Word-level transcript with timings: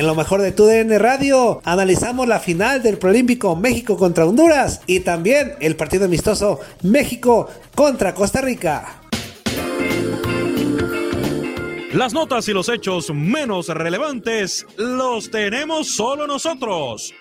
En 0.00 0.06
lo 0.06 0.14
mejor 0.14 0.40
de 0.40 0.50
tu 0.50 0.64
DN 0.64 0.98
Radio, 0.98 1.60
analizamos 1.62 2.26
la 2.26 2.40
final 2.40 2.82
del 2.82 2.96
Prolímpico 2.96 3.54
México 3.54 3.98
contra 3.98 4.24
Honduras 4.24 4.80
y 4.86 5.00
también 5.00 5.56
el 5.60 5.76
partido 5.76 6.06
amistoso 6.06 6.58
México 6.82 7.50
contra 7.74 8.14
Costa 8.14 8.40
Rica. 8.40 9.02
Las 11.92 12.14
notas 12.14 12.48
y 12.48 12.54
los 12.54 12.70
hechos 12.70 13.12
menos 13.12 13.68
relevantes 13.68 14.64
los 14.78 15.30
tenemos 15.30 15.88
solo 15.88 16.26
nosotros. 16.26 17.12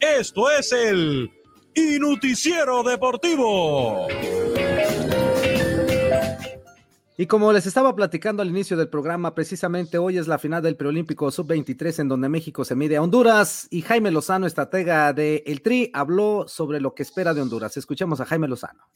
Esto 0.00 0.50
es 0.50 0.72
el 0.72 1.30
Inuticiero 1.74 2.82
Deportivo. 2.82 4.08
Y 7.18 7.26
como 7.26 7.52
les 7.52 7.66
estaba 7.66 7.94
platicando 7.94 8.42
al 8.42 8.48
inicio 8.48 8.76
del 8.76 8.88
programa, 8.88 9.34
precisamente 9.34 9.98
hoy 9.98 10.16
es 10.16 10.28
la 10.28 10.38
final 10.38 10.62
del 10.62 10.76
preolímpico 10.76 11.30
sub-23 11.30 12.00
en 12.00 12.08
donde 12.08 12.28
México 12.30 12.64
se 12.64 12.74
mide 12.74 12.96
a 12.96 13.02
Honduras 13.02 13.68
y 13.70 13.82
Jaime 13.82 14.10
Lozano, 14.10 14.46
estratega 14.46 15.12
de 15.12 15.42
El 15.46 15.60
Tri, 15.60 15.90
habló 15.92 16.46
sobre 16.48 16.80
lo 16.80 16.94
que 16.94 17.02
espera 17.02 17.34
de 17.34 17.42
Honduras. 17.42 17.76
Escuchemos 17.76 18.20
a 18.20 18.24
Jaime 18.24 18.48
Lozano. 18.48 18.88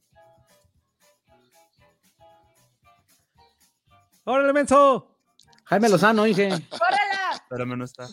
¡Órale, 4.24 4.52
menso! 4.52 5.19
Jaime 5.64 5.88
Lozano, 5.91 6.24
dije. 6.24 6.46
¡Órale! 6.46 7.06
Espérame, 7.34 7.76
no 7.76 7.84
está. 7.84 8.08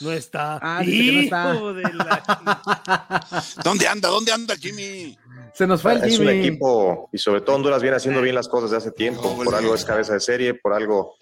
No 0.00 0.12
está. 0.12 0.58
Ah, 0.62 0.84
Hijo 0.84 1.74
de 1.74 1.82
la... 1.82 3.26
¿Dónde 3.64 3.88
anda? 3.88 4.08
¿Dónde 4.08 4.32
anda 4.32 4.54
Jimmy? 4.56 5.18
Se 5.52 5.66
nos 5.66 5.82
fue 5.82 5.94
el 5.94 6.04
Es 6.04 6.18
Jimmy. 6.18 6.26
un 6.26 6.38
equipo, 6.38 7.08
y 7.12 7.18
sobre 7.18 7.40
todo 7.40 7.56
Honduras 7.56 7.82
viene 7.82 7.96
haciendo 7.96 8.20
bien 8.22 8.34
las 8.34 8.48
cosas 8.48 8.70
de 8.70 8.76
hace 8.76 8.92
tiempo. 8.92 9.36
Por 9.42 9.54
algo 9.54 9.74
es 9.74 9.84
cabeza 9.84 10.14
de 10.14 10.20
serie, 10.20 10.54
por 10.54 10.72
algo 10.72 11.16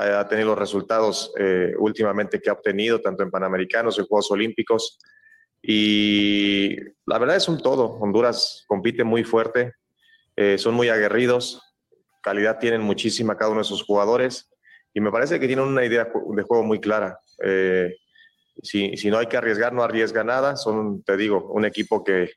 eh, 0.00 0.12
ha 0.16 0.26
tenido 0.28 0.48
los 0.48 0.58
resultados 0.58 1.32
eh, 1.38 1.72
últimamente 1.78 2.40
que 2.40 2.50
ha 2.50 2.54
obtenido, 2.54 3.00
tanto 3.00 3.22
en 3.22 3.30
Panamericanos 3.30 3.98
y 3.98 4.06
Juegos 4.06 4.30
Olímpicos. 4.30 4.98
Y 5.62 6.76
la 7.06 7.18
verdad 7.18 7.36
es 7.36 7.48
un 7.48 7.60
todo. 7.60 7.86
Honduras 8.00 8.64
compite 8.66 9.04
muy 9.04 9.24
fuerte, 9.24 9.74
eh, 10.36 10.58
son 10.58 10.74
muy 10.74 10.88
aguerridos, 10.88 11.62
calidad 12.22 12.58
tienen 12.58 12.80
muchísima 12.80 13.36
cada 13.36 13.50
uno 13.50 13.60
de 13.60 13.64
sus 13.64 13.84
jugadores 13.84 14.48
y 14.94 15.00
me 15.00 15.10
parece 15.10 15.40
que 15.40 15.46
tienen 15.46 15.66
una 15.66 15.84
idea 15.84 16.04
de 16.04 16.42
juego 16.42 16.64
muy 16.64 16.80
clara. 16.80 17.18
Eh, 17.44 17.96
si, 18.62 18.96
si 18.96 19.10
no 19.10 19.18
hay 19.18 19.26
que 19.26 19.36
arriesgar, 19.36 19.72
no 19.72 19.82
arriesga 19.82 20.22
nada. 20.24 20.56
Son, 20.56 21.02
te 21.02 21.16
digo, 21.16 21.50
un 21.52 21.64
equipo 21.64 22.04
que 22.04 22.30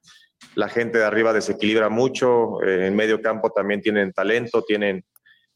la 0.55 0.69
gente 0.69 0.97
de 0.97 1.05
arriba 1.05 1.33
desequilibra 1.33 1.89
mucho, 1.89 2.61
eh, 2.63 2.87
en 2.87 2.95
medio 2.95 3.21
campo 3.21 3.51
también 3.51 3.81
tienen 3.81 4.13
talento, 4.13 4.63
tienen 4.63 5.03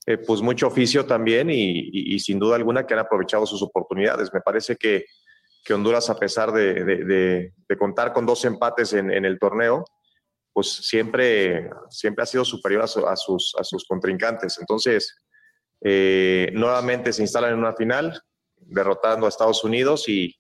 eh, 0.06 0.18
pues 0.18 0.42
mucho 0.42 0.68
oficio 0.68 1.06
también 1.06 1.50
y, 1.50 2.20
sin 2.20 2.40
duda 2.40 2.56
alguna 2.56 2.86
que 2.86 2.94
han 2.94 3.00
aprovechado 3.00 3.46
sus 3.46 3.62
oportunidades. 3.62 4.34
Me 4.34 4.42
parece 4.42 4.76
que, 4.76 5.06
que 5.64 5.74
Honduras, 5.74 6.10
a 6.10 6.18
pesar 6.18 6.52
de, 6.52 7.54
contar 7.78 8.14
con 8.14 8.26
dos 8.26 8.44
empates 8.46 8.94
en, 8.94 9.12
el 9.12 9.38
torneo, 9.40 9.86
pues 10.52 10.68
siempre, 10.68 11.70
siempre 11.90 12.24
ha 12.24 12.26
sido 12.26 12.44
superior 12.44 12.82
a, 12.82 12.88
su- 12.88 13.06
a 13.08 13.16
sus, 13.16 13.86
contrincantes. 13.88 14.58
Entonces, 14.60 15.16
eh, 15.82 16.50
nuevamente 16.54 17.14
se 17.14 17.22
instalan 17.22 17.54
en 17.54 17.60
una 17.60 17.74
final, 17.74 18.20
derrotando 18.58 19.26
a 19.26 19.30
Estados 19.30 19.64
Unidos 19.64 20.10
y 20.10 20.36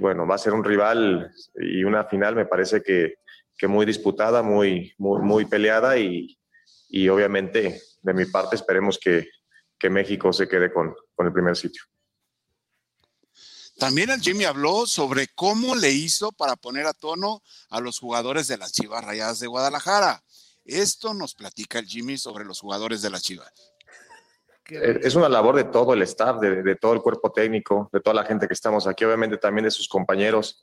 bueno, 0.00 0.26
va 0.26 0.34
a 0.34 0.38
ser 0.38 0.54
un 0.54 0.64
rival 0.64 1.30
y 1.54 1.84
una 1.84 2.04
final 2.04 2.34
me 2.34 2.46
parece 2.46 2.82
que, 2.82 3.14
que 3.56 3.68
muy 3.68 3.86
disputada, 3.86 4.42
muy, 4.42 4.94
muy, 4.98 5.22
muy 5.22 5.44
peleada 5.44 5.96
y, 5.98 6.38
y 6.88 7.08
obviamente 7.08 7.82
de 8.02 8.14
mi 8.14 8.24
parte 8.26 8.56
esperemos 8.56 8.98
que, 8.98 9.28
que 9.78 9.90
México 9.90 10.32
se 10.32 10.48
quede 10.48 10.72
con, 10.72 10.94
con 11.14 11.26
el 11.26 11.32
primer 11.32 11.56
sitio. 11.56 11.82
También 13.76 14.10
el 14.10 14.20
Jimmy 14.20 14.44
habló 14.44 14.86
sobre 14.86 15.28
cómo 15.34 15.74
le 15.74 15.90
hizo 15.90 16.30
para 16.30 16.54
poner 16.54 16.86
a 16.86 16.92
tono 16.92 17.42
a 17.70 17.80
los 17.80 17.98
jugadores 17.98 18.46
de 18.46 18.56
las 18.56 18.72
Chivas 18.72 19.04
Rayadas 19.04 19.40
de 19.40 19.48
Guadalajara. 19.48 20.22
Esto 20.64 21.12
nos 21.12 21.34
platica 21.34 21.80
el 21.80 21.86
Jimmy 21.86 22.16
sobre 22.16 22.44
los 22.44 22.60
jugadores 22.60 23.02
de 23.02 23.10
las 23.10 23.22
Chivas. 23.22 23.52
Eh, 24.70 25.00
Es 25.02 25.16
una 25.16 25.28
labor 25.28 25.56
de 25.56 25.64
todo 25.64 25.92
el 25.92 26.02
staff, 26.02 26.40
de, 26.40 26.62
de 26.62 26.76
todo 26.76 26.92
el 26.92 27.00
cuerpo 27.00 27.32
técnico, 27.32 27.90
de 27.92 28.00
toda 28.00 28.14
la 28.14 28.24
gente 28.24 28.46
que 28.46 28.54
estamos 28.54 28.86
aquí, 28.86 29.04
obviamente 29.04 29.38
también 29.38 29.64
de 29.64 29.70
sus 29.70 29.88
compañeros 29.88 30.62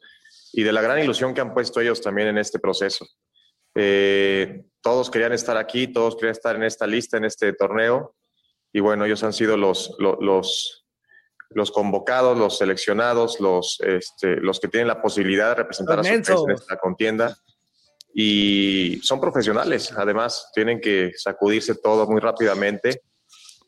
y 0.54 0.64
de 0.64 0.72
la 0.72 0.82
gran 0.82 1.00
ilusión 1.00 1.34
que 1.34 1.42
han 1.42 1.54
puesto 1.54 1.80
ellos 1.80 2.02
también 2.02 2.28
en 2.28 2.38
este 2.38 2.60
proceso. 2.60 3.06
Eh, 3.76 4.64
todos 4.82 5.10
querían 5.10 5.34
estar 5.34 5.58
aquí, 5.58 5.88
todos 5.88 6.16
querían 6.16 6.34
estar 6.34 6.56
en 6.56 6.64
esta 6.64 6.86
lista, 6.88 7.18
en 7.18 7.26
este 7.26 7.54
torneo 7.54 8.16
y 8.74 8.80
bueno, 8.80 9.06
ellos 9.06 9.24
han 9.24 9.34
sido 9.34 9.58
los, 9.58 9.96
los, 10.00 10.18
los, 10.20 10.86
los 11.50 11.72
convocados, 11.72 12.38
los 12.38 12.58
seleccionados, 12.58 13.40
los, 13.40 13.80
este, 13.82 14.38
los 14.38 14.60
que 14.60 14.68
tienen 14.68 14.88
la 14.88 15.02
posibilidad 15.02 15.50
de 15.50 15.56
representar 15.56 16.00
a 16.00 16.04
su 16.04 16.10
país 16.10 16.30
en 16.30 16.52
esta 16.52 16.78
contienda 16.78 17.38
y 18.14 19.00
son 19.04 19.22
profesionales, 19.22 19.94
además 19.96 20.52
tienen 20.54 20.82
que 20.82 21.12
sacudirse 21.16 21.76
todo 21.76 22.08
muy 22.08 22.20
rápidamente. 22.20 23.04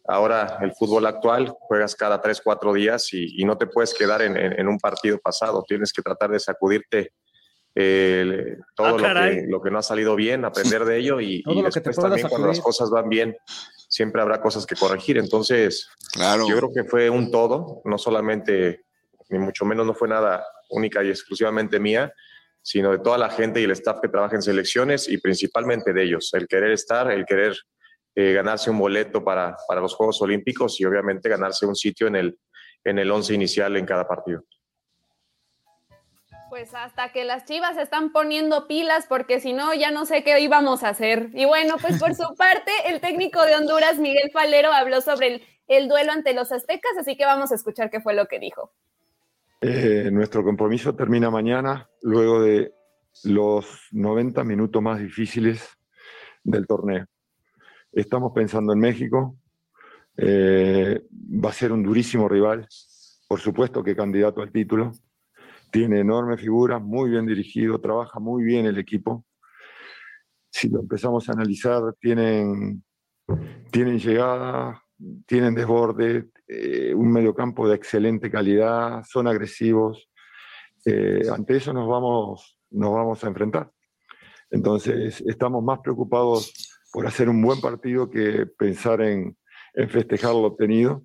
Ahora 0.06 0.58
el 0.62 0.74
fútbol 0.74 1.06
actual 1.06 1.48
juegas 1.60 1.96
cada 1.96 2.22
tres, 2.22 2.42
cuatro 2.44 2.74
días 2.74 3.14
y, 3.14 3.42
y 3.42 3.46
no 3.46 3.58
te 3.58 3.68
puedes 3.68 3.94
quedar 3.94 4.22
en, 4.22 4.36
en- 4.38 4.60
en 4.60 4.68
un 4.68 4.78
partido 4.78 5.18
pasado, 5.20 5.64
tienes 5.68 5.94
que 5.94 6.02
tratar 6.02 6.30
de 6.32 6.40
sacudirte 6.40 7.14
eh, 7.76 8.58
todo 8.76 8.88
Ah, 8.88 8.92
lo, 8.92 8.98
que, 9.32 9.46
lo 9.48 9.62
que 9.62 9.72
no 9.72 9.80
ha 9.80 9.82
salido 9.84 10.16
bien, 10.16 10.46
aprender 10.46 10.86
de 10.86 10.98
ello 10.98 11.20
y, 11.20 11.42
después 11.64 11.96
también 11.96 12.28
cuando 12.28 12.48
las 12.48 12.60
cosas 12.60 12.90
van 12.90 13.10
bien, 13.10 13.36
siempre 13.90 14.22
habrá 14.22 14.42
cosas 14.42 14.66
que 14.66 14.76
corregir. 14.76 15.18
Entonces, 15.18 15.90
Claro. 16.12 16.48
yo 16.48 16.58
creo 16.58 16.70
que 16.74 16.84
fue 16.84 17.10
un 17.10 17.32
todo, 17.32 17.82
no 17.86 17.98
solamente, 17.98 18.86
ni 19.30 19.40
mucho 19.40 19.66
menos 19.66 19.86
no 19.88 19.94
fue 19.96 20.08
nada 20.08 20.46
única 20.70 21.04
y 21.04 21.10
exclusivamente 21.10 21.80
mía, 21.80 22.14
sino 22.62 22.92
de 22.92 23.00
toda 23.00 23.18
la 23.18 23.30
gente 23.30 23.60
y 23.60 23.64
el 23.64 23.72
staff 23.72 24.00
que 24.02 24.08
trabaja 24.10 24.36
en 24.36 24.42
selecciones 24.42 25.10
y 25.10 25.18
principalmente 25.18 25.94
de 25.94 26.04
ellos, 26.04 26.30
el 26.34 26.48
querer 26.48 26.72
estar, 26.72 27.10
el 27.12 27.26
querer 27.26 27.56
eh, 28.16 28.34
ganarse 28.34 28.70
un 28.70 28.78
boleto 28.78 29.24
para, 29.24 29.56
para 29.68 29.82
los 29.82 29.96
Juegos 29.96 30.22
Olímpicos 30.22 30.80
y 30.80 30.86
obviamente 30.86 31.30
ganarse 31.30 31.66
un 31.66 31.76
sitio 31.76 32.08
en 32.08 32.16
el, 32.16 32.40
en 32.84 33.00
el 33.00 33.10
once 33.12 33.34
inicial 33.34 33.76
en 33.78 33.86
cada 33.86 34.08
partido. 34.08 34.44
Pues 36.50 36.76
hasta 36.76 37.12
que 37.12 37.24
las 37.24 37.46
chivas 37.46 37.76
se 37.76 37.82
están 37.82 38.12
poniendo 38.12 38.68
pilas, 38.68 39.08
porque 39.10 39.40
si 39.40 39.54
no, 39.54 39.74
ya 39.74 39.90
no 39.90 40.06
sé 40.06 40.24
qué 40.24 40.40
íbamos 40.40 40.84
a 40.84 40.90
hacer. 40.90 41.30
Y 41.34 41.46
bueno, 41.46 41.78
pues 41.82 42.00
por 42.00 42.14
su 42.14 42.36
parte, 42.38 42.72
el 42.86 43.02
técnico 43.02 43.44
de 43.44 43.56
Honduras, 43.56 43.98
Miguel 43.98 44.30
Falero, 44.32 44.72
habló 44.72 45.02
sobre 45.02 45.28
el, 45.28 45.42
el 45.68 45.88
duelo 45.88 46.12
ante 46.12 46.36
los 46.36 46.52
aztecas, 46.52 46.92
así 47.00 47.18
que 47.18 47.26
vamos 47.26 47.52
a 47.52 47.56
escuchar 47.56 47.90
qué 47.90 48.02
fue 48.02 48.14
lo 48.14 48.28
que 48.28 48.38
dijo. 48.38 48.72
Eh, 49.62 50.10
nuestro 50.12 50.44
compromiso 50.44 50.94
termina 50.94 51.32
mañana, 51.32 51.90
luego 52.02 52.42
de 52.42 52.74
los 53.24 53.88
90 53.92 54.44
minutos 54.44 54.82
más 54.82 55.00
difíciles 55.00 55.68
del 56.44 56.68
torneo. 56.68 57.08
Estamos 57.94 58.32
pensando 58.34 58.74
en 58.74 58.80
México. 58.80 59.38
eh, 60.18 61.02
va 61.12 61.50
a 61.50 61.54
ser 61.54 61.72
un 61.72 61.84
durísimo 61.84 62.28
rival, 62.28 62.68
por 63.28 63.40
supuesto 63.40 63.84
que 63.84 63.96
candidato 63.96 64.42
al 64.42 64.52
título. 64.52 64.92
Tiene 65.72 66.00
enorme 66.00 66.38
figura, 66.38 66.80
muy 66.80 67.10
bien 67.12 67.26
dirigido, 67.26 67.80
trabaja 67.80 68.20
muy 68.20 68.44
bien 68.44 68.66
el 68.66 68.78
equipo. 68.78 69.26
Si 70.52 70.70
lo 70.70 70.82
empezamos 70.82 71.28
a 71.30 71.34
analizar, 71.34 71.82
tienen, 72.00 72.84
tienen 73.72 74.00
llegada, 74.00 74.82
tienen 75.26 75.56
desborde, 75.56 76.30
eh, 76.48 76.94
un 76.96 77.12
mediocampo 77.12 77.68
de 77.68 77.76
excelente 77.76 78.30
calidad, 78.30 79.04
son 79.04 79.28
agresivos. 79.28 80.10
Eh, 80.86 81.22
ante 81.32 81.58
eso 81.58 81.74
nos 81.74 81.88
vamos 81.88 83.24
a 83.24 83.28
enfrentar. 83.28 83.72
Entonces, 84.52 85.24
estamos 85.26 85.64
más 85.64 85.80
preocupados 85.80 86.73
por 86.94 87.08
hacer 87.08 87.28
un 87.28 87.42
buen 87.42 87.60
partido 87.60 88.10
que 88.10 88.46
pensar 88.46 89.02
en, 89.02 89.36
festejar 89.90 90.34
lo 90.34 90.44
obtenido. 90.44 91.04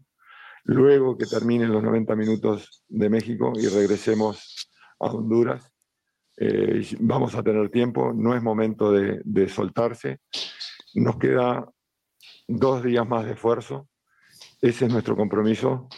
Luego 0.65 1.17
que 1.17 1.25
terminen 1.25 1.73
los 1.73 1.83
90 1.83 2.15
minutos 2.15 2.85
de 2.89 3.09
México 3.09 3.55
y 3.57 3.67
regresemos 3.69 4.69
a 5.01 5.07
Honduras, 5.07 5.73
eh, 6.37 6.87
vamos 7.01 7.35
a 7.35 7.43
tener 7.43 7.71
tiempo, 7.71 8.13
no 8.15 8.37
es 8.37 8.43
momento 8.43 8.93
de, 8.93 9.49
soltarse. 9.49 10.21
Nos 10.95 11.17
queda 11.17 11.67
dos 12.47 12.83
días 12.83 13.09
más 13.09 13.25
de 13.25 13.33
esfuerzo, 13.33 13.89
ese 14.61 14.85
es 14.85 14.93
nuestro 14.93 15.17
compromiso 15.17 15.89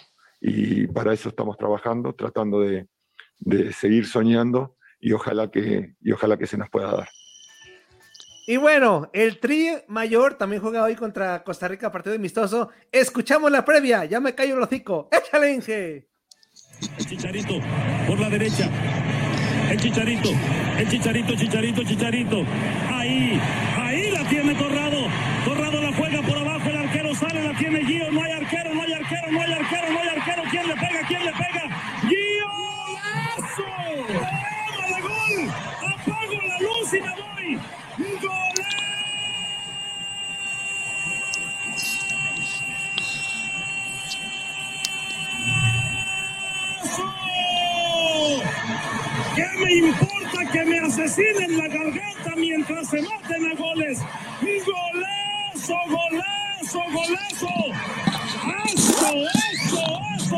y 0.41 0.87
para 0.87 1.13
eso 1.13 1.31
estamos 1.31 1.59
trabajando, 1.59 2.15
tratando 2.15 2.61
de, 2.61 2.87
seguir 3.73 4.07
soñando 4.07 4.77
y 5.01 5.13
ojalá 5.13 5.51
que 5.51 5.97
se 6.47 6.57
nos 6.57 6.71
pueda 6.71 6.93
dar. 6.93 7.09
Y 8.51 8.57
bueno, 8.57 9.09
el 9.13 9.39
Tri 9.39 9.69
Mayor 9.87 10.35
también 10.35 10.61
juega 10.61 10.83
hoy 10.83 10.97
contra 10.97 11.45
Costa 11.45 11.69
Rica, 11.69 11.93
partido 11.93 12.17
amistoso. 12.17 12.71
Escuchamos 12.91 13.49
la 13.49 13.65
previa, 13.65 14.07
ya 14.07 14.19
me 14.19 14.35
callo 14.35 14.57
el 14.57 14.63
hocico. 14.65 15.09
¡Échale, 15.13 15.53
Inge! 15.53 16.09
El 16.99 17.07
Chicharito 17.07 17.61
por 18.09 18.19
la 18.19 18.29
derecha. 18.29 18.69
El 19.71 19.79
Chicharito, 19.79 20.31
el 20.79 20.89
Chicharito, 20.89 21.37
Chicharito, 21.37 21.85
Chicharito. 21.85 22.45
Ahí, 22.93 23.41
ahí 23.79 24.11
la 24.11 24.29
tiene 24.29 24.57
Corrado. 24.57 25.07
Corrado 25.45 25.81
la 25.81 25.93
juega 25.93 26.21
por 26.21 26.37
abajo, 26.37 26.71
el 26.71 26.77
arquero 26.77 27.15
sale, 27.15 27.45
la 27.45 27.57
tiene 27.57 27.85
Gio. 27.85 28.11
No 28.11 28.21
hay 28.21 28.33
arquero, 28.33 28.75
no 28.75 28.83
hay 28.83 28.93
arquero, 28.95 29.31
no 29.31 29.41
hay 29.43 29.53
arquero, 29.53 29.93
no 29.93 30.01
hay 30.01 30.09
arquero. 30.09 30.43
¿Quién 30.51 30.67
le 30.67 30.75
pega? 30.75 31.07
¿Quién 31.07 31.25
le 31.25 31.33
pega? 31.35 31.50
Asesinen 51.01 51.57
la 51.57 51.69
garganta 51.69 52.37
mientras 52.37 52.91
se 52.91 53.01
maten 53.03 53.51
a 53.51 53.55
goles? 53.55 53.99
¡Golazo, 54.41 55.75
golazo, 55.89 56.81
golazo! 56.93 57.49
¡Eso, 58.67 59.15
eso, 59.53 59.83
eso! 60.19 60.37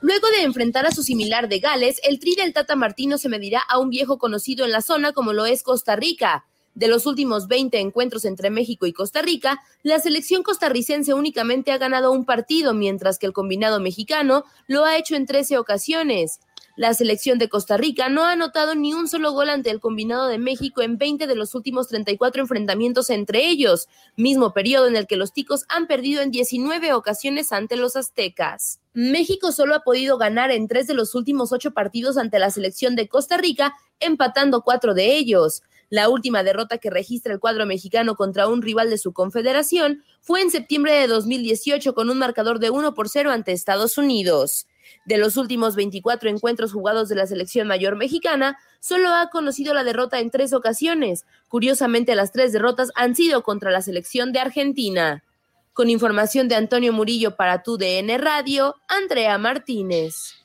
Luego 0.00 0.28
de 0.30 0.42
enfrentar 0.44 0.86
a 0.86 0.92
su 0.92 1.02
similar 1.02 1.48
de 1.48 1.58
Gales, 1.58 2.00
el 2.04 2.18
Tri 2.20 2.34
del 2.36 2.52
Tata 2.52 2.76
Martino 2.76 3.18
se 3.18 3.28
medirá 3.28 3.60
a 3.60 3.78
un 3.78 3.90
viejo 3.90 4.18
conocido 4.18 4.64
en 4.64 4.72
la 4.72 4.80
zona 4.80 5.12
como 5.12 5.32
lo 5.32 5.44
es 5.46 5.62
Costa 5.62 5.96
Rica. 5.96 6.46
De 6.74 6.88
los 6.88 7.06
últimos 7.06 7.48
20 7.48 7.78
encuentros 7.80 8.24
entre 8.24 8.50
México 8.50 8.86
y 8.86 8.92
Costa 8.92 9.22
Rica, 9.22 9.60
la 9.82 9.98
selección 9.98 10.42
costarricense 10.42 11.14
únicamente 11.14 11.72
ha 11.72 11.78
ganado 11.78 12.12
un 12.12 12.24
partido, 12.24 12.74
mientras 12.74 13.18
que 13.18 13.26
el 13.26 13.32
combinado 13.32 13.80
mexicano 13.80 14.44
lo 14.66 14.84
ha 14.84 14.96
hecho 14.96 15.16
en 15.16 15.26
13 15.26 15.58
ocasiones. 15.58 16.40
La 16.78 16.94
selección 16.94 17.40
de 17.40 17.48
Costa 17.48 17.76
Rica 17.76 18.08
no 18.08 18.24
ha 18.24 18.30
anotado 18.30 18.76
ni 18.76 18.94
un 18.94 19.08
solo 19.08 19.32
gol 19.32 19.50
ante 19.50 19.68
el 19.68 19.80
combinado 19.80 20.28
de 20.28 20.38
México 20.38 20.80
en 20.80 20.96
20 20.96 21.26
de 21.26 21.34
los 21.34 21.56
últimos 21.56 21.88
34 21.88 22.40
enfrentamientos 22.40 23.10
entre 23.10 23.48
ellos, 23.48 23.88
mismo 24.14 24.52
periodo 24.52 24.86
en 24.86 24.94
el 24.94 25.08
que 25.08 25.16
los 25.16 25.32
ticos 25.32 25.64
han 25.68 25.88
perdido 25.88 26.22
en 26.22 26.30
19 26.30 26.92
ocasiones 26.92 27.50
ante 27.50 27.74
los 27.74 27.96
aztecas. 27.96 28.78
México 28.92 29.50
solo 29.50 29.74
ha 29.74 29.80
podido 29.80 30.18
ganar 30.18 30.52
en 30.52 30.68
tres 30.68 30.86
de 30.86 30.94
los 30.94 31.16
últimos 31.16 31.50
ocho 31.52 31.72
partidos 31.72 32.16
ante 32.16 32.38
la 32.38 32.52
selección 32.52 32.94
de 32.94 33.08
Costa 33.08 33.38
Rica, 33.38 33.74
empatando 33.98 34.62
cuatro 34.62 34.94
de 34.94 35.16
ellos. 35.16 35.62
La 35.90 36.10
última 36.10 36.42
derrota 36.42 36.78
que 36.78 36.90
registra 36.90 37.32
el 37.32 37.40
cuadro 37.40 37.64
mexicano 37.64 38.14
contra 38.14 38.46
un 38.46 38.60
rival 38.60 38.90
de 38.90 38.98
su 38.98 39.14
confederación 39.14 40.04
fue 40.20 40.42
en 40.42 40.50
septiembre 40.50 40.92
de 40.92 41.06
2018 41.06 41.94
con 41.94 42.10
un 42.10 42.18
marcador 42.18 42.58
de 42.58 42.68
1 42.68 42.94
por 42.94 43.08
0 43.08 43.30
ante 43.30 43.52
Estados 43.52 43.96
Unidos. 43.96 44.66
De 45.06 45.16
los 45.16 45.38
últimos 45.38 45.76
24 45.76 46.28
encuentros 46.28 46.72
jugados 46.72 47.08
de 47.08 47.14
la 47.14 47.26
selección 47.26 47.66
mayor 47.66 47.96
mexicana, 47.96 48.58
solo 48.80 49.08
ha 49.08 49.30
conocido 49.30 49.72
la 49.72 49.84
derrota 49.84 50.20
en 50.20 50.30
tres 50.30 50.52
ocasiones. 50.52 51.24
Curiosamente, 51.48 52.14
las 52.14 52.32
tres 52.32 52.52
derrotas 52.52 52.90
han 52.94 53.14
sido 53.14 53.42
contra 53.42 53.70
la 53.70 53.80
selección 53.80 54.32
de 54.32 54.40
Argentina. 54.40 55.24
Con 55.72 55.88
información 55.88 56.48
de 56.48 56.56
Antonio 56.56 56.92
Murillo 56.92 57.36
para 57.36 57.62
tu 57.62 57.78
DN 57.78 58.18
Radio, 58.18 58.76
Andrea 58.88 59.38
Martínez. 59.38 60.37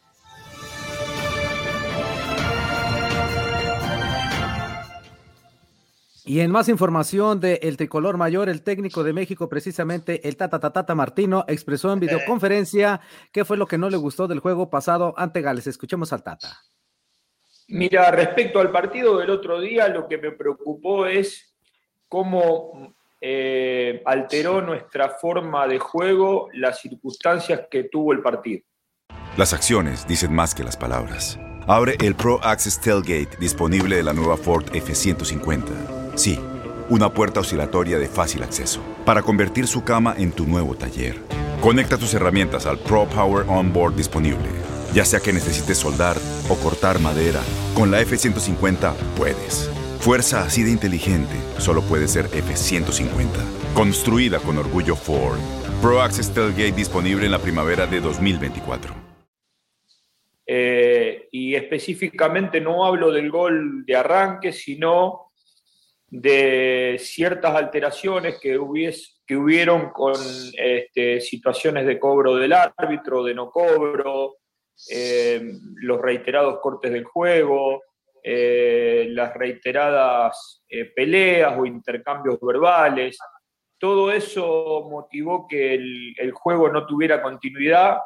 Y 6.26 6.40
en 6.40 6.52
más 6.52 6.70
información 6.70 7.42
de 7.42 7.60
el 7.64 7.76
tricolor 7.76 8.18
mayor, 8.18 8.48
el 8.48 8.64
técnico 8.64 9.04
de 9.04 9.12
México, 9.12 9.50
precisamente 9.50 10.26
el 10.28 10.38
Tata 10.38 10.60
Tata 10.60 10.96
Martino, 10.96 11.44
expresó 11.48 11.92
en 11.92 12.00
videoconferencia 12.00 13.02
qué 13.34 13.44
fue 13.44 13.58
lo 13.58 13.68
que 13.68 13.78
no 13.78 13.90
le 13.90 13.98
gustó 13.98 14.28
del 14.28 14.40
juego 14.40 14.70
pasado 14.70 15.14
ante 15.18 15.42
Gales. 15.42 15.68
Escuchemos 15.68 16.14
al 16.14 16.24
Tata. 16.24 16.58
Mira, 17.68 18.10
respecto 18.12 18.60
al 18.60 18.72
partido 18.72 19.18
del 19.18 19.32
otro 19.32 19.60
día, 19.60 19.90
lo 19.90 20.08
que 20.08 20.18
me 20.18 20.32
preocupó 20.32 21.08
es 21.08 21.56
cómo 22.08 22.96
eh, 23.20 24.02
alteró 24.06 24.62
nuestra 24.62 25.10
forma 25.10 25.68
de 25.68 25.80
juego 25.80 26.48
las 26.54 26.80
circunstancias 26.80 27.68
que 27.70 27.86
tuvo 27.86 28.14
el 28.14 28.22
partido. 28.22 28.64
Las 29.36 29.54
acciones 29.54 30.08
dicen 30.08 30.34
más 30.34 30.56
que 30.56 30.64
las 30.64 30.78
palabras. 30.78 31.38
Abre 31.68 31.96
el 32.02 32.16
Pro 32.16 32.40
Access 32.44 32.80
Tailgate 32.80 33.38
disponible 33.40 33.98
de 33.98 34.04
la 34.04 34.14
nueva 34.14 34.38
Ford 34.38 34.66
F-150 34.74 35.93
Sí, 36.16 36.40
una 36.90 37.12
puerta 37.12 37.40
oscilatoria 37.40 37.98
de 37.98 38.08
fácil 38.08 38.44
acceso 38.44 38.82
para 39.04 39.24
convertir 39.24 39.66
su 39.66 39.84
cama 39.84 40.14
en 40.16 40.32
tu 40.32 40.46
nuevo 40.46 40.76
taller. 40.76 41.16
Conecta 41.60 41.98
tus 41.98 42.14
herramientas 42.14 42.68
al 42.68 42.78
Pro 42.78 43.08
Power 43.08 43.46
Onboard 43.48 43.96
disponible. 43.96 44.48
Ya 44.94 45.06
sea 45.06 45.20
que 45.20 45.34
necesites 45.34 45.80
soldar 45.80 46.16
o 46.50 46.56
cortar 46.56 47.00
madera, 47.00 47.42
con 47.74 47.90
la 47.90 48.00
F-150 48.02 48.94
puedes. 49.18 49.72
Fuerza 50.02 50.44
así 50.44 50.62
de 50.62 50.70
inteligente 50.70 51.34
solo 51.58 51.82
puede 51.82 52.08
ser 52.08 52.26
F-150. 52.26 53.28
Construida 53.74 54.38
con 54.38 54.60
orgullo 54.60 54.96
Ford. 54.96 55.40
Pro 55.82 56.00
Access 56.00 56.32
Tailgate 56.32 56.74
disponible 56.74 57.26
en 57.26 57.32
la 57.32 57.40
primavera 57.40 57.88
de 57.88 58.02
2024. 58.02 58.94
Eh, 60.46 61.28
y 61.32 61.56
específicamente 61.56 62.62
no 62.62 62.86
hablo 62.86 63.12
del 63.12 63.32
gol 63.32 63.84
de 63.86 63.96
arranque, 63.96 64.52
sino 64.52 65.33
de 66.16 66.98
ciertas 67.00 67.56
alteraciones 67.56 68.40
que, 68.40 68.60
que 69.26 69.36
hubieron 69.36 69.90
con 69.90 70.14
este, 70.56 71.20
situaciones 71.20 71.88
de 71.88 71.98
cobro 71.98 72.36
del 72.36 72.54
árbitro, 72.54 73.24
de 73.24 73.34
no 73.34 73.50
cobro, 73.50 74.36
eh, 74.92 75.42
los 75.78 76.00
reiterados 76.00 76.60
cortes 76.62 76.94
del 76.94 77.04
juego, 77.04 77.82
eh, 78.22 79.08
las 79.10 79.34
reiteradas 79.34 80.64
eh, 80.70 80.86
peleas 80.96 81.58
o 81.58 81.66
intercambios 81.66 82.38
verbales. 82.40 83.18
Todo 83.80 84.12
eso 84.12 84.88
motivó 84.92 85.48
que 85.48 85.74
el 85.74 86.32
juego 86.32 86.70
no 86.70 86.86
tuviera 86.86 87.24
continuidad 87.24 87.98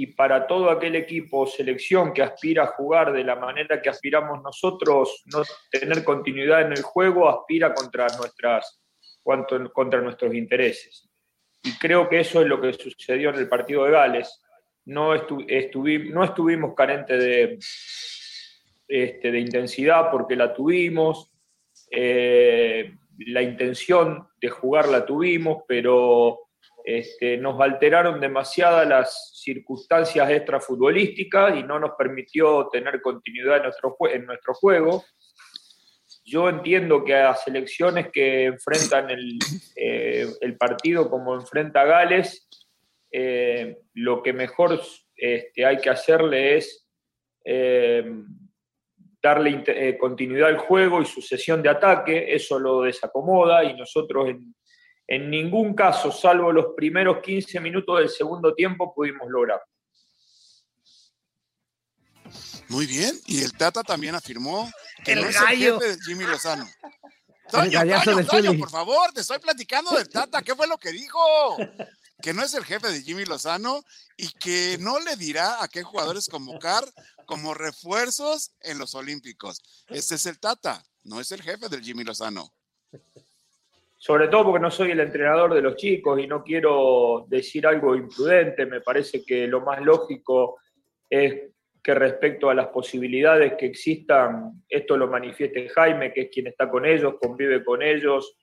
y 0.00 0.06
para 0.06 0.46
todo 0.46 0.70
aquel 0.70 0.94
equipo, 0.94 1.44
selección 1.44 2.12
que 2.12 2.22
aspira 2.22 2.62
a 2.62 2.66
jugar 2.68 3.12
de 3.12 3.24
la 3.24 3.34
manera 3.34 3.82
que 3.82 3.88
aspiramos 3.88 4.40
nosotros, 4.44 5.24
no 5.24 5.42
tener 5.72 6.04
continuidad 6.04 6.62
en 6.62 6.70
el 6.70 6.82
juego, 6.82 7.28
aspira 7.28 7.74
contra, 7.74 8.06
nuestras, 8.16 8.80
contra 9.24 10.00
nuestros 10.00 10.32
intereses. 10.36 11.10
Y 11.64 11.72
creo 11.78 12.08
que 12.08 12.20
eso 12.20 12.40
es 12.40 12.46
lo 12.46 12.60
que 12.60 12.74
sucedió 12.74 13.30
en 13.30 13.40
el 13.40 13.48
partido 13.48 13.86
de 13.86 13.90
Gales. 13.90 14.40
No, 14.84 15.16
no 15.16 16.24
estuvimos 16.24 16.74
carentes 16.76 17.18
de, 17.20 17.58
este, 18.86 19.32
de 19.32 19.40
intensidad 19.40 20.12
porque 20.12 20.36
la 20.36 20.54
tuvimos, 20.54 21.32
eh, 21.90 22.94
la 23.18 23.42
intención 23.42 24.28
de 24.40 24.48
jugar 24.48 24.86
la 24.86 25.04
tuvimos, 25.04 25.64
pero 25.66 26.47
este, 26.90 27.36
nos 27.36 27.60
alteraron 27.60 28.18
demasiadas 28.18 28.88
las 28.88 29.30
circunstancias 29.42 30.30
extrafutbolísticas 30.30 31.58
y 31.58 31.62
no 31.62 31.78
nos 31.78 31.90
permitió 31.98 32.66
tener 32.72 33.02
continuidad 33.02 33.58
en 33.58 33.64
nuestro, 33.64 33.96
en 34.10 34.24
nuestro 34.24 34.54
juego. 34.54 35.04
Yo 36.24 36.48
entiendo 36.48 37.04
que 37.04 37.14
a 37.14 37.34
selecciones 37.34 38.08
que 38.10 38.44
enfrentan 38.46 39.10
el, 39.10 39.38
eh, 39.76 40.32
partido 40.58 41.10
como 41.10 41.34
enfrenta 41.34 41.84
Gales, 41.84 42.48
eh, 43.12 43.76
lo 43.92 44.22
que 44.22 44.32
mejor 44.32 44.80
este, 45.14 45.66
hay 45.66 45.76
que 45.76 45.90
hacerle 45.90 46.56
es 46.56 46.88
eh, 47.44 48.10
darle 49.22 49.98
continuidad 49.98 50.48
al 50.48 50.56
juego 50.56 51.02
y 51.02 51.04
sucesión 51.04 51.60
de 51.62 51.68
ataque, 51.68 52.34
eso 52.34 52.58
lo 52.58 52.80
desacomoda 52.80 53.62
y 53.62 53.76
nosotros 53.76 54.30
en, 54.30 54.54
en 55.08 55.30
ningún 55.30 55.74
caso, 55.74 56.12
salvo 56.12 56.52
los 56.52 56.74
primeros 56.76 57.22
15 57.22 57.60
minutos 57.60 57.98
del 57.98 58.10
segundo 58.10 58.54
tiempo, 58.54 58.94
pudimos 58.94 59.26
lograr. 59.30 59.62
Muy 62.68 62.86
bien, 62.86 63.18
y 63.24 63.42
el 63.42 63.54
Tata 63.54 63.82
también 63.82 64.14
afirmó 64.14 64.70
que 65.02 65.16
no 65.16 65.22
es 65.22 65.36
el 65.36 65.56
jefe 65.56 65.96
de 65.96 65.98
Jimmy 66.04 66.24
Lozano. 66.24 66.68
Toño, 67.50 67.80
Toño, 68.04 68.26
Toño, 68.26 68.58
por 68.58 68.68
favor, 68.68 69.10
te 69.14 69.22
estoy 69.22 69.38
platicando 69.38 69.92
del 69.92 70.10
Tata, 70.10 70.42
¿qué 70.42 70.54
fue 70.54 70.66
lo 70.66 70.76
que 70.76 70.92
dijo? 70.92 71.18
Que 72.20 72.34
no 72.34 72.44
es 72.44 72.52
el 72.52 72.66
jefe 72.66 72.90
de 72.92 73.00
Jimmy 73.00 73.24
Lozano 73.24 73.82
y 74.18 74.28
que 74.32 74.76
no 74.78 75.00
le 75.00 75.16
dirá 75.16 75.62
a 75.62 75.68
qué 75.68 75.82
jugadores 75.82 76.28
convocar 76.28 76.84
como 77.24 77.54
refuerzos 77.54 78.52
en 78.60 78.76
los 78.76 78.94
Olímpicos. 78.94 79.62
Ese 79.86 80.16
es 80.16 80.26
el 80.26 80.38
Tata, 80.38 80.84
no 81.04 81.18
es 81.18 81.32
el 81.32 81.40
jefe 81.40 81.70
del 81.70 81.80
Jimmy 81.80 82.04
Lozano. 82.04 82.52
Sobre 84.00 84.28
todo 84.28 84.44
porque 84.44 84.62
no 84.62 84.70
soy 84.70 84.92
el 84.92 85.00
entrenador 85.00 85.52
de 85.52 85.60
los 85.60 85.74
chicos 85.74 86.20
y 86.20 86.28
no 86.28 86.44
quiero 86.44 87.26
decir 87.28 87.66
algo 87.66 87.96
imprudente, 87.96 88.64
me 88.64 88.80
parece 88.80 89.24
que 89.24 89.48
lo 89.48 89.60
más 89.60 89.82
lógico 89.82 90.60
es 91.10 91.50
que 91.82 91.94
respecto 91.94 92.48
a 92.48 92.54
las 92.54 92.68
posibilidades 92.68 93.54
que 93.54 93.66
existan, 93.66 94.62
esto 94.68 94.96
lo 94.96 95.08
manifieste 95.08 95.68
Jaime, 95.68 96.12
que 96.12 96.22
es 96.22 96.28
quien 96.30 96.46
está 96.46 96.70
con 96.70 96.86
ellos, 96.86 97.16
convive 97.20 97.64
con 97.64 97.82
ellos, 97.82 98.38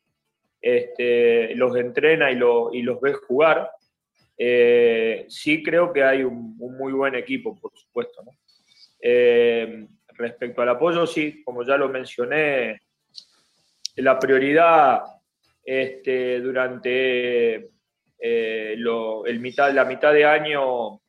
este, 0.59 1.55
los 1.55 1.75
entrena 1.77 2.31
y, 2.31 2.35
los 2.35 3.01
ve 3.01 3.13
jugar. 3.13 3.71
Eh, 4.37 5.25
sí 5.29 5.63
creo 5.63 5.93
que 5.93 6.03
hay 6.03 6.23
un, 6.23 6.57
muy 6.57 6.91
buen 6.91 7.15
equipo, 7.15 7.57
por 7.57 7.71
supuesto. 7.75 8.23
Eh, 8.99 9.87
respecto 10.17 10.61
al 10.61 10.69
apoyo, 10.69 11.07
sí, 11.07 11.41
como 11.43 11.63
ya 11.63 11.77
lo 11.77 11.87
mencioné, 11.87 12.81
la 13.97 14.19
prioridad 14.19 15.03
este, 15.65 16.39
durante 16.39 17.71
eh, 18.19 18.75
el 18.77 19.39
mitad, 19.39 19.73
la 19.73 19.83
mitad 19.83 20.13
de 20.13 20.25
año 20.25 21.01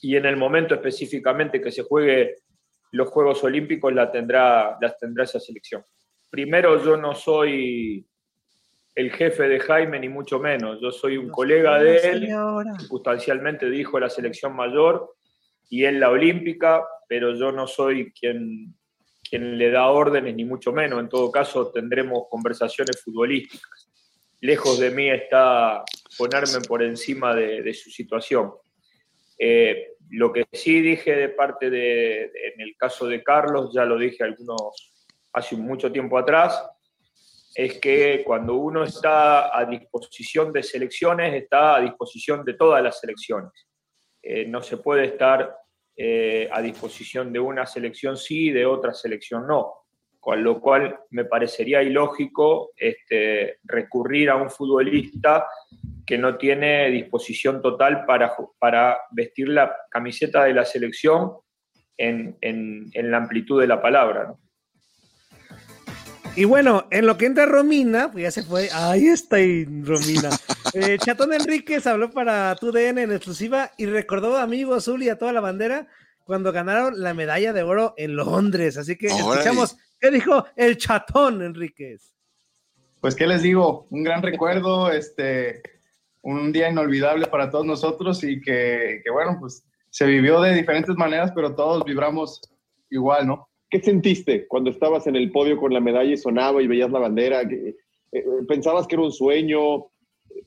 y 0.00 0.16
en 0.16 0.24
el 0.24 0.36
momento 0.36 0.74
específicamente 0.74 1.60
que 1.60 1.70
se 1.70 1.82
juegue 1.82 2.36
los 2.92 3.08
Juegos 3.08 3.44
Olímpicos 3.44 3.92
la 3.92 4.10
tendrá, 4.10 4.78
las 4.80 4.98
tendrá 4.98 5.24
esa 5.24 5.38
selección. 5.38 5.84
Primero, 6.30 6.82
yo 6.82 6.96
no 6.96 7.14
soy 7.14 8.06
el 8.94 9.10
jefe 9.12 9.48
de 9.48 9.60
Jaime, 9.60 10.00
ni 10.00 10.08
mucho 10.08 10.38
menos. 10.38 10.80
Yo 10.80 10.90
soy 10.90 11.18
un 11.18 11.28
colega 11.28 11.78
de 11.78 11.98
él, 11.98 12.28
circunstancialmente 12.78 13.68
dijo 13.68 14.00
la 14.00 14.08
selección 14.08 14.56
mayor 14.56 15.14
y 15.68 15.84
él 15.84 16.00
la 16.00 16.10
olímpica, 16.10 16.82
pero 17.08 17.34
yo 17.34 17.52
no 17.52 17.66
soy 17.66 18.12
quien, 18.12 18.74
quien 19.28 19.58
le 19.58 19.70
da 19.70 19.88
órdenes, 19.88 20.34
ni 20.34 20.44
mucho 20.44 20.72
menos. 20.72 21.00
En 21.00 21.08
todo 21.08 21.30
caso, 21.30 21.70
tendremos 21.70 22.24
conversaciones 22.30 23.02
futbolísticas. 23.02 23.90
Lejos 24.40 24.78
de 24.78 24.90
mí 24.90 25.08
está 25.08 25.84
ponerme 26.16 26.60
por 26.66 26.82
encima 26.82 27.34
de, 27.34 27.72
su 27.74 27.90
situación. 27.90 28.52
Eh, 29.38 29.94
lo 30.10 30.32
que 30.32 30.44
sí 30.52 30.80
dije 30.80 31.14
de 31.14 31.28
parte 31.30 31.70
de, 31.70 32.24
en 32.24 32.60
el 32.60 32.76
caso 32.76 33.06
de 33.06 33.22
Carlos, 33.22 33.70
ya 33.74 33.84
lo 33.84 33.98
dije 33.98 34.24
algunos 34.24 34.94
hace 35.32 35.56
mucho 35.56 35.90
tiempo 35.92 36.16
atrás, 36.16 36.64
es 37.54 37.78
que 37.78 38.22
cuando 38.24 38.54
uno 38.54 38.84
está 38.84 39.56
a 39.56 39.64
disposición 39.64 40.52
de 40.52 40.62
selecciones, 40.62 41.34
está 41.34 41.76
a 41.76 41.80
disposición 41.80 42.44
de 42.44 42.54
todas 42.54 42.82
las 42.82 43.00
selecciones. 43.00 43.52
Eh, 44.22 44.46
no 44.46 44.62
se 44.62 44.76
puede 44.76 45.06
estar 45.06 45.56
eh, 45.96 46.48
a 46.52 46.60
disposición 46.60 47.32
de 47.32 47.40
una 47.40 47.66
selección 47.66 48.16
sí 48.16 48.48
y 48.48 48.52
de 48.52 48.66
otra 48.66 48.92
selección 48.92 49.46
no. 49.46 49.72
Con 50.20 50.42
lo 50.42 50.60
cual 50.60 50.98
me 51.10 51.24
parecería 51.24 51.82
ilógico 51.82 52.72
este, 52.76 53.58
recurrir 53.64 54.30
a 54.30 54.36
un 54.36 54.50
futbolista 54.50 55.46
que 56.04 56.18
no 56.18 56.36
tiene 56.36 56.90
disposición 56.90 57.62
total 57.62 58.04
para, 58.06 58.34
para 58.58 58.98
vestir 59.10 59.48
la 59.48 59.74
camiseta 59.90 60.44
de 60.44 60.54
la 60.54 60.64
selección 60.64 61.32
en, 61.96 62.36
en, 62.40 62.90
en 62.92 63.10
la 63.10 63.18
amplitud 63.18 63.60
de 63.60 63.66
la 63.66 63.80
palabra. 63.80 64.24
¿no? 64.24 64.40
Y 66.36 66.44
bueno, 66.44 66.86
en 66.90 67.06
lo 67.06 67.16
que 67.16 67.24
entra 67.24 67.46
Romina, 67.46 68.10
pues 68.12 68.24
ya 68.24 68.30
se 68.30 68.42
fue. 68.42 68.68
Ahí 68.70 69.06
está 69.06 69.36
Romina. 69.36 70.28
Eh, 70.74 70.98
Chatón 70.98 71.32
Enríquez 71.32 71.86
habló 71.86 72.10
para 72.10 72.54
TUDN 72.56 72.98
en 72.98 73.12
exclusiva 73.12 73.72
y 73.76 73.86
recordó 73.86 74.36
a 74.36 74.42
Amigo 74.42 74.74
Azul 74.74 75.02
y 75.02 75.08
a 75.08 75.18
toda 75.18 75.32
la 75.32 75.40
bandera 75.40 75.86
cuando 76.24 76.52
ganaron 76.52 77.00
la 77.00 77.14
medalla 77.14 77.52
de 77.52 77.62
oro 77.62 77.94
en 77.96 78.16
Londres. 78.16 78.76
Así 78.76 78.96
que 78.96 79.06
escuchamos 79.08 79.76
qué 80.00 80.10
dijo 80.10 80.44
el 80.56 80.76
Chatón 80.76 81.42
Enríquez. 81.42 82.14
Pues 83.00 83.14
qué 83.14 83.26
les 83.26 83.42
digo, 83.42 83.86
un 83.90 84.02
gran 84.02 84.22
recuerdo, 84.22 84.90
este, 84.90 85.62
un 86.22 86.52
día 86.52 86.68
inolvidable 86.68 87.26
para 87.26 87.50
todos 87.50 87.64
nosotros 87.64 88.24
y 88.24 88.40
que, 88.40 89.00
que 89.04 89.10
bueno, 89.10 89.36
pues 89.38 89.64
se 89.90 90.06
vivió 90.06 90.40
de 90.40 90.54
diferentes 90.54 90.96
maneras, 90.96 91.32
pero 91.34 91.54
todos 91.54 91.84
vibramos 91.84 92.40
igual, 92.90 93.26
¿no? 93.26 93.48
¿Qué 93.70 93.80
sentiste 93.80 94.46
cuando 94.46 94.70
estabas 94.70 95.06
en 95.06 95.16
el 95.16 95.30
podio 95.30 95.56
con 95.56 95.72
la 95.72 95.80
medalla 95.80 96.12
y 96.12 96.16
sonaba 96.16 96.62
y 96.62 96.66
veías 96.66 96.90
la 96.90 96.98
bandera? 96.98 97.42
Eh, 97.42 97.74
¿Pensabas 98.48 98.86
que 98.86 98.94
era 98.94 99.04
un 99.04 99.12
sueño? 99.12 99.86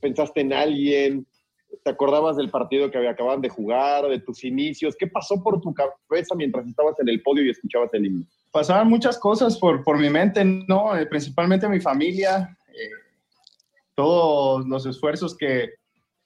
¿Pensaste 0.02 0.42
en 0.42 0.54
alguien? 0.54 1.28
¿Te 1.84 1.92
acordabas 1.92 2.38
del 2.38 2.50
partido 2.50 2.90
que 2.90 3.08
acababan 3.08 3.42
de 3.42 3.50
jugar, 3.50 4.08
de 4.08 4.20
tus 4.20 4.44
inicios? 4.44 4.96
¿Qué 4.98 5.08
pasó 5.08 5.42
por 5.44 5.62
tu 5.62 5.74
cabeza 5.74 6.36
mientras 6.36 6.66
estabas 6.68 7.00
en 7.00 7.10
el 7.10 7.22
podio 7.22 7.44
y 7.44 7.50
escuchabas 7.52 7.94
el 7.94 8.06
himno? 8.06 8.26
Pasaban 8.52 8.88
muchas 8.88 9.20
cosas 9.20 9.58
por, 9.58 9.84
por 9.84 10.00
mi 10.00 10.10
mente, 10.10 10.44
¿no? 10.44 10.98
Eh, 10.98 11.06
principalmente 11.06 11.70
mi 11.70 11.80
familia, 11.80 12.58
eh, 12.70 12.90
todos 13.96 14.66
los 14.68 14.86
esfuerzos 14.86 15.38
que, 15.38 15.74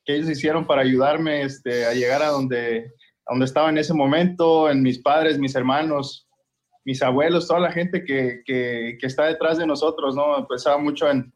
que, 0.05 0.15
ellos 0.15 0.29
hicieron 0.29 0.65
para 0.65 0.81
ayudarme 0.81 1.41
este, 1.41 1.85
a 1.85 1.93
llegar 1.93 2.21
a 2.21 2.29
donde, 2.29 2.91
a 3.25 3.33
donde 3.33 3.45
estaba 3.45 3.69
en 3.69 3.77
ese 3.77 3.93
momento, 3.93 4.69
en 4.69 4.81
mis 4.81 4.99
padres, 4.99 5.37
mis 5.37 5.55
hermanos, 5.55 6.29
mis 6.85 7.01
abuelos, 7.01 7.47
toda 7.47 7.59
la 7.59 7.71
gente 7.71 8.03
que, 8.03 8.41
que, 8.45 8.97
está 9.01 9.25
detrás 9.25 9.57
de 9.57 9.65
nosotros, 9.65 10.15
¿no? 10.15 10.45
Pensaba 10.47 10.77
mucho 10.77 11.09
en, 11.09 11.33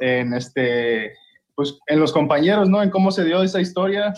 en, 0.00 0.34
este, 0.34 1.12
pues, 1.54 1.78
en 1.86 2.00
los 2.00 2.12
compañeros, 2.12 2.68
¿no? 2.68 2.82
En 2.82 2.90
cómo 2.90 3.10
se 3.10 3.24
dio 3.24 3.42
esa 3.42 3.60
historia 3.60 4.12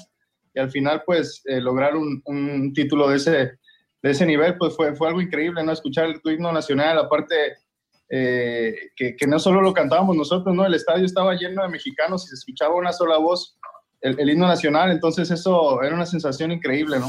y 0.55 0.61
al 0.61 0.71
final, 0.71 1.03
pues, 1.05 1.43
eh, 1.47 1.61
lograr 1.61 1.97
un, 1.97 2.73
título 2.75 3.09
de 3.09 3.17
ese, 3.17 3.31
de 3.31 4.11
ese 4.11 4.27
nivel, 4.27 4.57
pues 4.57 4.75
fue, 4.75 4.95
fue 4.95 5.09
algo 5.09 5.21
increíble, 5.21 5.63
¿no? 5.63 5.73
Escuchar 5.73 6.07
el 6.07 6.21
himno 6.33 6.53
nacional, 6.53 6.99
aparte 6.99 7.35
eh, 8.09 8.75
que, 8.95 9.17
que, 9.17 9.27
no 9.27 9.39
solo 9.39 9.61
lo 9.61 9.73
cantábamos 9.73 10.17
nosotros, 10.17 10.55
¿no? 10.55 10.65
El 10.65 10.75
estadio 10.75 11.05
estaba 11.05 11.35
lleno 11.35 11.63
de 11.63 11.69
mexicanos 11.69 12.25
y 12.25 12.29
se 12.29 12.35
escuchaba 12.35 12.75
una 12.75 12.93
sola 12.93 13.19
voz, 13.19 13.59
el, 14.01 14.19
el 14.19 14.31
himno 14.31 14.47
nacional, 14.47 14.91
entonces 14.91 15.31
eso 15.31 15.83
era 15.83 15.95
una 15.95 16.07
sensación 16.07 16.53
increíble, 16.53 16.99
¿no? 16.99 17.09